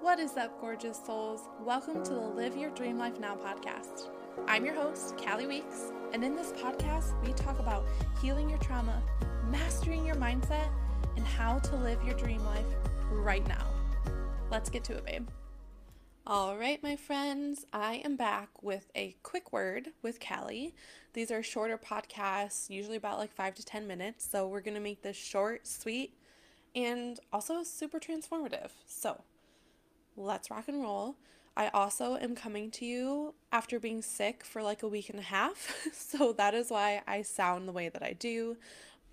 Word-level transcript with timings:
What 0.00 0.20
is 0.20 0.36
up, 0.36 0.60
gorgeous 0.60 0.96
souls? 1.04 1.48
Welcome 1.60 2.04
to 2.04 2.14
the 2.14 2.20
Live 2.20 2.56
Your 2.56 2.70
Dream 2.70 2.98
Life 2.98 3.18
Now 3.18 3.34
podcast. 3.34 4.06
I'm 4.46 4.64
your 4.64 4.74
host, 4.74 5.18
Kali 5.18 5.48
Weeks, 5.48 5.90
and 6.12 6.24
in 6.24 6.36
this 6.36 6.52
podcast, 6.52 7.20
we 7.26 7.32
talk 7.32 7.58
about 7.58 7.84
healing 8.22 8.48
your 8.48 8.60
trauma, 8.60 9.02
mastering 9.50 10.06
your 10.06 10.14
mindset, 10.14 10.68
and 11.16 11.26
how 11.26 11.58
to 11.58 11.76
live 11.76 12.02
your 12.04 12.14
dream 12.14 12.42
life 12.44 12.64
right 13.10 13.46
now. 13.48 13.66
Let's 14.52 14.70
get 14.70 14.84
to 14.84 14.96
it, 14.96 15.04
babe. 15.04 15.28
All 16.24 16.56
right, 16.56 16.80
my 16.80 16.94
friends, 16.94 17.66
I 17.72 18.00
am 18.04 18.14
back 18.14 18.62
with 18.62 18.92
a 18.94 19.16
quick 19.24 19.52
word 19.52 19.88
with 20.00 20.20
Kali. 20.20 20.76
These 21.12 21.32
are 21.32 21.42
shorter 21.42 21.76
podcasts, 21.76 22.70
usually 22.70 22.96
about 22.96 23.18
like 23.18 23.32
five 23.32 23.56
to 23.56 23.64
10 23.64 23.88
minutes. 23.88 24.28
So 24.30 24.46
we're 24.46 24.60
to 24.74 24.80
make 24.80 25.02
this 25.02 25.16
short, 25.16 25.66
sweet, 25.66 26.14
and 26.74 27.18
also 27.32 27.64
super 27.64 27.98
transformative. 27.98 28.70
So 28.86 29.22
let's 30.18 30.50
rock 30.50 30.64
and 30.68 30.82
roll. 30.82 31.16
I 31.56 31.68
also 31.68 32.16
am 32.16 32.34
coming 32.34 32.70
to 32.72 32.84
you 32.84 33.34
after 33.50 33.80
being 33.80 34.02
sick 34.02 34.44
for 34.44 34.62
like 34.62 34.82
a 34.82 34.88
week 34.88 35.08
and 35.08 35.18
a 35.18 35.22
half. 35.22 35.88
so 35.92 36.32
that 36.34 36.54
is 36.54 36.70
why 36.70 37.02
I 37.06 37.22
sound 37.22 37.66
the 37.66 37.72
way 37.72 37.88
that 37.88 38.02
I 38.02 38.12
do. 38.12 38.56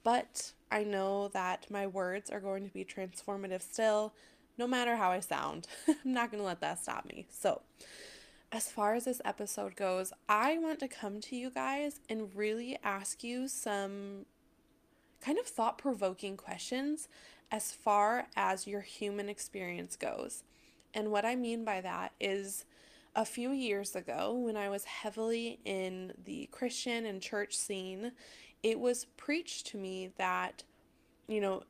But 0.04 0.52
I 0.72 0.84
know 0.84 1.30
that 1.30 1.66
my 1.72 1.88
words 1.88 2.30
are 2.30 2.40
going 2.40 2.68
to 2.68 2.74
be 2.74 2.86
transformative 2.86 3.62
still, 3.62 4.14
no 4.58 4.68
matter 4.68 4.96
how 4.96 5.10
I 5.10 5.22
sound. 5.22 5.68
I'm 5.88 6.14
not 6.14 6.32
going 6.32 6.42
to 6.42 6.46
let 6.46 6.62
that 6.62 6.80
stop 6.80 7.06
me. 7.06 7.26
So, 7.30 7.62
as 8.52 8.70
far 8.70 8.94
as 8.94 9.06
this 9.06 9.22
episode 9.26 9.76
goes, 9.76 10.14
I 10.30 10.60
want 10.60 10.80
to 10.80 10.88
come 10.88 11.20
to 11.22 11.36
you 11.36 11.50
guys 11.50 12.00
and 12.08 12.30
really 12.36 12.78
ask 12.84 13.24
you 13.24 13.48
some 13.48 14.26
kind 15.20 15.40
of 15.40 15.48
thought 15.48 15.80
provoking 15.80 16.38
questions 16.38 17.08
as 17.52 17.72
far 17.72 18.28
as 18.36 18.68
your 18.68 18.82
human 18.82 19.30
experience 19.30 19.96
goes. 19.96 20.44
And 20.96 21.12
what 21.12 21.26
I 21.26 21.36
mean 21.36 21.66
by 21.66 21.82
that 21.82 22.14
is 22.20 22.66
a 23.16 23.26
few 23.26 23.52
years 23.52 23.96
ago, 23.96 24.34
when 24.34 24.58
I 24.58 24.70
was 24.70 24.86
heavily 24.86 25.60
in 25.66 26.14
the 26.24 26.48
Christian 26.52 27.06
and 27.06 27.22
church 27.22 27.56
scene, 27.56 28.14
it 28.64 28.80
was 28.80 29.06
preached 29.18 29.68
to 29.68 29.78
me 29.78 30.12
that, 30.18 30.64
you 31.28 31.42
know, 31.42 31.64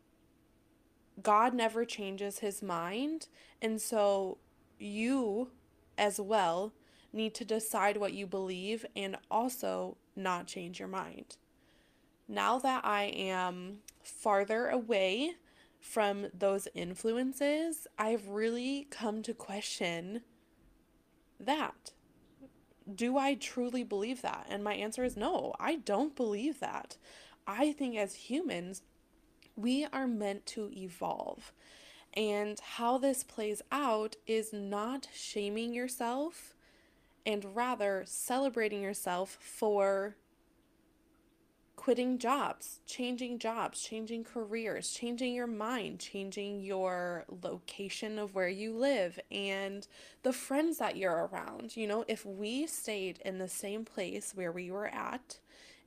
God 1.22 1.54
never 1.54 1.86
changes 1.86 2.40
his 2.40 2.62
mind. 2.62 3.28
And 3.62 3.82
so 3.82 4.38
you, 4.80 5.50
as 5.98 6.20
well, 6.20 6.74
need 7.12 7.34
to 7.36 7.46
decide 7.46 7.98
what 7.98 8.14
you 8.14 8.28
believe 8.28 8.86
and 8.96 9.18
also 9.32 9.98
not 10.16 10.48
change 10.48 10.80
your 10.80 10.88
mind. 10.88 11.38
Now 12.28 12.60
that 12.60 12.86
I 12.86 13.04
am 13.06 13.80
farther 14.04 14.68
away 14.68 15.36
from 15.86 16.28
those 16.34 16.68
influences, 16.74 17.86
I've 17.98 18.28
really 18.28 18.88
come 18.90 19.22
to 19.22 19.34
question 19.34 20.22
that. 21.40 21.92
Do 22.94 23.18
I 23.18 23.36
truly 23.36 23.84
believe 23.84 24.24
that? 24.24 24.48
And 24.50 24.64
my 24.64 24.74
answer 24.74 25.04
is 25.04 25.16
no, 25.16 25.54
I 25.60 25.76
don't 25.76 26.16
believe 26.16 26.60
that. 26.60 26.98
I 27.46 27.72
think 27.72 27.96
as 27.96 28.16
humans, 28.16 28.82
we 29.56 29.86
are 29.94 30.08
meant 30.08 30.46
to 30.48 30.72
evolve. 30.76 31.54
And 32.16 32.60
how 32.60 32.98
this 32.98 33.24
plays 33.24 33.62
out 33.72 34.16
is 34.26 34.52
not 34.52 35.08
shaming 35.14 35.74
yourself 35.74 36.56
and 37.28 37.56
rather 37.56 38.04
celebrating 38.08 38.82
yourself 38.82 39.38
for 39.40 40.16
quitting 41.86 42.18
jobs, 42.18 42.80
changing 42.88 43.38
jobs, 43.38 43.80
changing 43.80 44.24
careers, 44.24 44.90
changing 44.90 45.36
your 45.36 45.46
mind, 45.46 46.00
changing 46.00 46.60
your 46.60 47.24
location 47.44 48.18
of 48.18 48.34
where 48.34 48.50
you 48.50 48.76
live 48.76 49.20
and 49.30 49.88
the 50.24 50.34
friends 50.34 50.80
that 50.80 50.98
you're 50.98 51.30
around. 51.32 51.78
You 51.78 51.86
know, 51.86 52.04
if 52.08 52.26
we 52.26 52.66
stayed 52.66 53.20
in 53.24 53.38
the 53.38 53.48
same 53.48 53.86
place 53.86 54.32
where 54.34 54.52
we 54.52 54.72
were 54.72 54.88
at, 54.88 55.38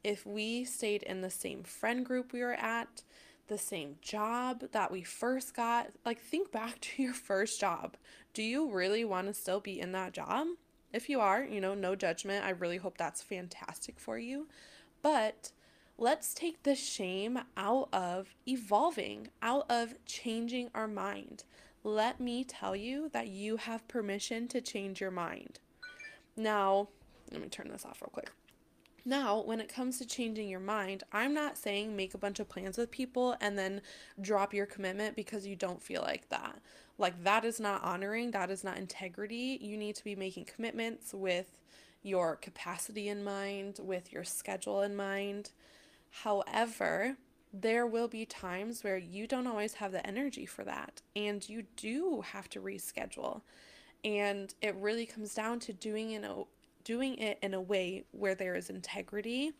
if 0.04 0.24
we 0.24 0.62
stayed 0.62 1.02
in 1.02 1.20
the 1.20 1.30
same 1.30 1.64
friend 1.64 2.06
group 2.06 2.32
we 2.32 2.42
were 2.42 2.52
at, 2.52 3.02
the 3.48 3.58
same 3.58 3.96
job 4.00 4.70
that 4.70 4.92
we 4.92 5.02
first 5.02 5.52
got, 5.52 5.88
like 6.06 6.20
think 6.20 6.52
back 6.52 6.80
to 6.80 7.02
your 7.02 7.12
first 7.12 7.58
job. 7.58 7.96
Do 8.34 8.44
you 8.44 8.70
really 8.70 9.04
want 9.04 9.26
to 9.26 9.34
still 9.34 9.58
be 9.58 9.80
in 9.80 9.90
that 9.90 10.12
job? 10.12 10.46
If 10.92 11.08
you 11.08 11.18
are, 11.18 11.42
you 11.42 11.60
know, 11.60 11.74
no 11.74 11.96
judgment. 11.96 12.44
I 12.44 12.50
really 12.50 12.76
hope 12.76 12.98
that's 12.98 13.20
fantastic 13.20 13.98
for 13.98 14.16
you. 14.16 14.46
But 15.02 15.50
let's 15.98 16.32
take 16.32 16.62
the 16.62 16.76
shame 16.76 17.40
out 17.56 17.88
of 17.92 18.34
evolving, 18.46 19.28
out 19.42 19.66
of 19.68 19.94
changing 20.06 20.70
our 20.74 20.88
mind. 20.88 21.44
Let 21.82 22.20
me 22.20 22.44
tell 22.44 22.76
you 22.76 23.10
that 23.12 23.28
you 23.28 23.56
have 23.56 23.86
permission 23.88 24.46
to 24.48 24.60
change 24.60 25.00
your 25.00 25.10
mind. 25.10 25.58
Now, 26.36 26.88
let 27.32 27.42
me 27.42 27.48
turn 27.48 27.68
this 27.68 27.84
off 27.84 28.00
real 28.00 28.10
quick. 28.12 28.30
Now, 29.04 29.42
when 29.42 29.60
it 29.60 29.72
comes 29.72 29.98
to 29.98 30.06
changing 30.06 30.48
your 30.48 30.60
mind, 30.60 31.02
I'm 31.12 31.34
not 31.34 31.56
saying 31.56 31.96
make 31.96 32.14
a 32.14 32.18
bunch 32.18 32.40
of 32.40 32.48
plans 32.48 32.76
with 32.76 32.90
people 32.90 33.36
and 33.40 33.58
then 33.58 33.80
drop 34.20 34.52
your 34.52 34.66
commitment 34.66 35.16
because 35.16 35.46
you 35.46 35.56
don't 35.56 35.82
feel 35.82 36.02
like 36.02 36.28
that. 36.28 36.60
Like, 36.98 37.24
that 37.24 37.44
is 37.44 37.58
not 37.58 37.82
honoring, 37.82 38.32
that 38.32 38.50
is 38.50 38.62
not 38.62 38.76
integrity. 38.76 39.58
You 39.60 39.76
need 39.76 39.96
to 39.96 40.04
be 40.04 40.14
making 40.14 40.44
commitments 40.44 41.14
with 41.14 41.58
your 42.02 42.36
capacity 42.36 43.08
in 43.08 43.24
mind, 43.24 43.78
with 43.80 44.12
your 44.12 44.24
schedule 44.24 44.82
in 44.82 44.94
mind. 44.94 45.50
However, 46.10 47.16
there 47.52 47.86
will 47.86 48.08
be 48.08 48.26
times 48.26 48.84
where 48.84 48.98
you 48.98 49.26
don't 49.26 49.46
always 49.46 49.74
have 49.74 49.92
the 49.92 50.06
energy 50.06 50.46
for 50.46 50.64
that, 50.64 51.02
and 51.16 51.48
you 51.48 51.64
do 51.76 52.22
have 52.32 52.48
to 52.50 52.60
reschedule. 52.60 53.42
And 54.04 54.54
it 54.60 54.74
really 54.76 55.06
comes 55.06 55.34
down 55.34 55.60
to 55.60 55.72
doing 55.72 56.12
in 56.12 56.24
a 56.24 56.44
doing 56.84 57.18
it 57.18 57.38
in 57.42 57.52
a 57.52 57.60
way 57.60 58.04
where 58.12 58.34
there 58.34 58.54
is 58.54 58.70
integrity, 58.70 59.52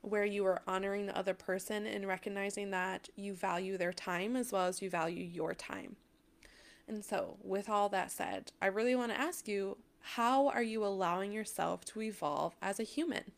where 0.00 0.24
you 0.24 0.46
are 0.46 0.62
honoring 0.66 1.06
the 1.06 1.18
other 1.18 1.34
person 1.34 1.86
and 1.86 2.06
recognizing 2.06 2.70
that 2.70 3.08
you 3.16 3.34
value 3.34 3.76
their 3.76 3.92
time 3.92 4.34
as 4.36 4.52
well 4.52 4.66
as 4.66 4.80
you 4.80 4.88
value 4.88 5.22
your 5.22 5.52
time. 5.54 5.96
And 6.88 7.04
so, 7.04 7.36
with 7.42 7.68
all 7.68 7.88
that 7.90 8.10
said, 8.10 8.52
I 8.62 8.66
really 8.66 8.94
want 8.94 9.12
to 9.12 9.20
ask 9.20 9.46
you 9.46 9.76
how 10.00 10.48
are 10.48 10.62
you 10.62 10.84
allowing 10.84 11.32
yourself 11.32 11.84
to 11.86 12.02
evolve 12.02 12.56
as 12.62 12.80
a 12.80 12.84
human? 12.84 13.32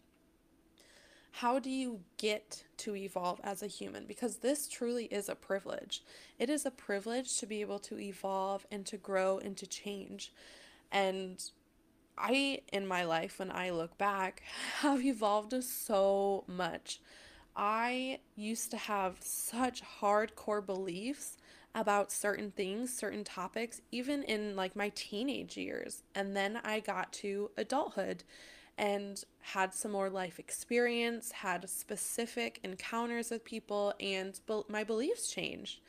How 1.42 1.58
do 1.58 1.70
you 1.70 2.02
get 2.18 2.62
to 2.76 2.94
evolve 2.94 3.40
as 3.42 3.64
a 3.64 3.66
human? 3.66 4.04
Because 4.06 4.36
this 4.36 4.68
truly 4.68 5.06
is 5.06 5.28
a 5.28 5.34
privilege. 5.34 6.04
It 6.38 6.48
is 6.48 6.64
a 6.64 6.70
privilege 6.70 7.36
to 7.38 7.46
be 7.46 7.62
able 7.62 7.80
to 7.80 7.98
evolve 7.98 8.64
and 8.70 8.86
to 8.86 8.96
grow 8.96 9.38
and 9.38 9.56
to 9.56 9.66
change. 9.66 10.32
And 10.92 11.42
I, 12.16 12.60
in 12.72 12.86
my 12.86 13.02
life, 13.04 13.40
when 13.40 13.50
I 13.50 13.70
look 13.70 13.98
back, 13.98 14.44
have 14.82 15.04
evolved 15.04 15.52
so 15.64 16.44
much. 16.46 17.00
I 17.56 18.20
used 18.36 18.70
to 18.70 18.76
have 18.76 19.16
such 19.20 19.82
hardcore 20.00 20.64
beliefs 20.64 21.38
about 21.74 22.12
certain 22.12 22.52
things, 22.52 22.96
certain 22.96 23.24
topics, 23.24 23.80
even 23.90 24.22
in 24.22 24.54
like 24.54 24.76
my 24.76 24.92
teenage 24.94 25.56
years. 25.56 26.04
And 26.14 26.36
then 26.36 26.60
I 26.62 26.78
got 26.78 27.12
to 27.14 27.50
adulthood 27.56 28.22
and 28.78 29.22
had 29.40 29.74
some 29.74 29.92
more 29.92 30.08
life 30.10 30.38
experience, 30.38 31.32
had 31.32 31.68
specific 31.68 32.60
encounters 32.62 33.30
with 33.30 33.44
people, 33.44 33.92
and 34.00 34.40
be- 34.46 34.62
my 34.68 34.84
beliefs 34.84 35.30
changed. 35.30 35.80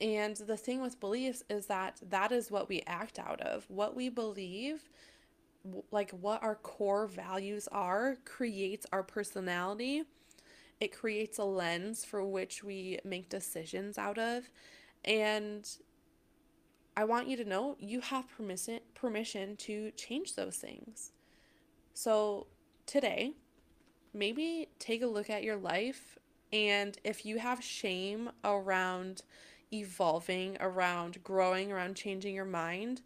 And 0.00 0.36
the 0.36 0.56
thing 0.56 0.80
with 0.80 0.98
beliefs 0.98 1.44
is 1.50 1.66
that 1.66 2.00
that 2.08 2.32
is 2.32 2.50
what 2.50 2.68
we 2.68 2.82
act 2.86 3.18
out 3.18 3.40
of. 3.42 3.66
What 3.68 3.94
we 3.94 4.08
believe, 4.08 4.88
like 5.90 6.10
what 6.12 6.42
our 6.42 6.54
core 6.54 7.06
values 7.06 7.68
are, 7.70 8.16
creates 8.24 8.86
our 8.92 9.02
personality. 9.02 10.04
It 10.80 10.96
creates 10.96 11.38
a 11.38 11.44
lens 11.44 12.04
for 12.04 12.24
which 12.24 12.64
we 12.64 12.98
make 13.04 13.28
decisions 13.28 13.98
out 13.98 14.16
of. 14.16 14.50
And 15.04 15.68
I 16.96 17.04
want 17.04 17.28
you 17.28 17.36
to 17.36 17.44
know 17.44 17.76
you 17.78 18.00
have 18.00 18.28
permission 18.28 18.80
permission 18.94 19.56
to 19.56 19.90
change 19.92 20.34
those 20.34 20.56
things. 20.56 21.12
So, 22.02 22.46
today, 22.86 23.32
maybe 24.14 24.70
take 24.78 25.02
a 25.02 25.06
look 25.06 25.28
at 25.28 25.42
your 25.42 25.58
life 25.58 26.16
and 26.50 26.96
if 27.04 27.26
you 27.26 27.36
have 27.36 27.62
shame 27.62 28.30
around 28.42 29.20
evolving, 29.70 30.56
around 30.60 31.22
growing, 31.22 31.70
around 31.70 31.96
changing 31.96 32.34
your 32.34 32.46
mind, 32.46 33.02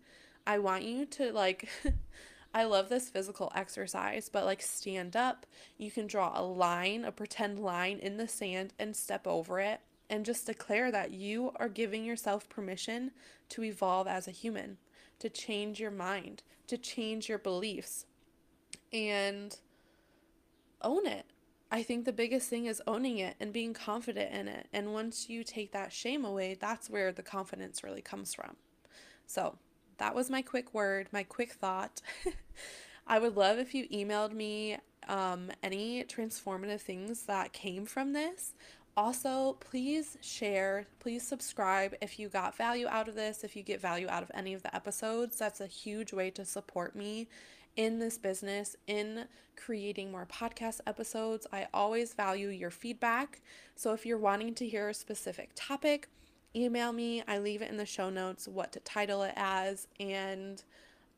I 0.47 0.61
want 0.61 0.85
you 0.85 1.07
to 1.07 1.33
like 1.33 1.69
I 2.55 2.63
love 2.63 2.89
this 2.89 3.09
physical 3.09 3.51
exercise, 3.53 4.29
but 4.29 4.45
like 4.45 4.63
stand 4.63 5.17
up. 5.17 5.45
You 5.77 5.91
can 5.91 6.07
draw 6.07 6.31
a 6.33 6.47
line, 6.47 7.05
a 7.05 7.11
pretend 7.11 7.59
line 7.59 7.99
in 7.99 8.17
the 8.17 8.29
sand 8.29 8.75
and 8.79 8.95
step 8.95 9.27
over 9.27 9.59
it 9.59 9.81
and 10.09 10.25
just 10.25 10.47
declare 10.47 10.93
that 10.93 11.11
you 11.11 11.51
are 11.57 11.69
giving 11.69 12.05
yourself 12.05 12.49
permission 12.49 13.11
to 13.49 13.65
evolve 13.65 14.07
as 14.07 14.29
a 14.29 14.31
human, 14.31 14.79
to 15.19 15.29
change 15.29 15.81
your 15.81 15.91
mind, 15.91 16.45
to 16.69 16.79
change 16.79 17.29
your 17.29 17.39
beliefs, 17.39 18.07
and 18.95 19.57
own 20.81 21.07
it. 21.07 21.27
I 21.71 21.83
think 21.83 22.05
the 22.05 22.13
biggest 22.13 22.49
thing 22.49 22.67
is 22.67 22.81
owning 22.87 23.19
it 23.19 23.35
and 23.41 23.53
being 23.53 23.75
confident 23.75 24.33
in 24.33 24.47
it. 24.47 24.69
And 24.73 24.93
once 24.93 25.29
you 25.29 25.43
take 25.43 25.73
that 25.73 25.93
shame 25.93 26.25
away, 26.25 26.57
that's 26.59 26.89
where 26.89 27.11
the 27.11 27.23
confidence 27.23 27.83
really 27.83 28.01
comes 28.01 28.33
from. 28.33 28.57
So, 29.27 29.59
that 29.99 30.15
was 30.15 30.31
my 30.31 30.43
quick 30.43 30.75
word, 30.75 31.09
my 31.13 31.23
quick 31.23 31.53
thought. 31.53 32.01
I 33.07 33.19
would 33.19 33.37
love 33.37 33.59
if 33.59 33.75
you 33.75 33.89
emailed 33.89 34.33
me 34.33 34.79
um, 35.09 35.51
any 35.63 36.03
transformative 36.05 36.81
things 36.81 37.23
that 37.23 37.53
came 37.53 37.87
from 37.87 38.13
this. 38.13 38.55
Also, 38.97 39.57
please 39.61 40.17
share, 40.21 40.87
please 41.01 41.27
subscribe 41.27 41.95
if 42.01 42.19
you 42.19 42.29
got 42.29 42.57
value 42.57 42.87
out 42.89 43.09
of 43.09 43.17
this, 43.17 43.43
if 43.43 43.57
you 43.57 43.63
get 43.63 43.81
value 43.81 44.09
out 44.09 44.23
of 44.23 44.31
any 44.35 44.55
of 44.55 44.63
the 44.63 44.75
episodes. 44.75 45.37
That's 45.37 45.61
a 45.61 45.67
huge 45.67 46.13
way 46.13 46.31
to 46.31 46.45
support 46.45 46.95
me 46.95 47.29
in 47.77 47.99
this 47.99 48.19
business, 48.19 48.77
in 48.87 49.25
creating 49.57 50.11
more 50.11 50.27
podcast 50.27 50.81
episodes. 50.87 51.47
I 51.53 51.69
always 51.73 52.15
value 52.15 52.49
your 52.49 52.71
feedback. 52.71 53.41
So 53.75 53.93
if 53.93 54.05
you're 54.05 54.19
wanting 54.19 54.55
to 54.55 54.67
hear 54.67 54.89
a 54.89 54.95
specific 54.95 55.51
topic, 55.55 56.09
email 56.55 56.93
me. 56.93 57.23
I 57.27 57.39
leave 57.39 57.63
it 57.63 57.71
in 57.71 57.77
the 57.77 57.87
show 57.87 58.11
notes 58.11 58.47
what 58.47 58.73
to 58.73 58.81
title 58.81 59.23
it 59.23 59.35
as, 59.37 59.89
and 59.99 60.63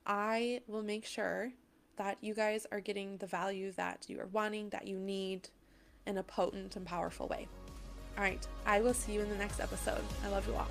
I 0.06 0.62
will 0.66 0.82
make 0.82 1.04
sure 1.04 1.52
that 1.96 2.18
you 2.20 2.34
guys 2.34 2.66
are 2.70 2.80
getting 2.80 3.16
the 3.18 3.26
value 3.26 3.72
that 3.72 4.06
you 4.08 4.20
are 4.20 4.26
wanting, 4.26 4.68
that 4.70 4.86
you 4.86 4.98
need 4.98 5.48
in 6.06 6.18
a 6.18 6.22
potent 6.22 6.76
and 6.76 6.86
powerful 6.86 7.26
way. 7.26 7.48
All 8.16 8.22
right, 8.22 8.46
I 8.64 8.80
will 8.80 8.94
see 8.94 9.12
you 9.12 9.20
in 9.20 9.28
the 9.28 9.36
next 9.36 9.60
episode. 9.60 10.02
I 10.24 10.28
love 10.28 10.46
you 10.46 10.54
all. 10.54 10.68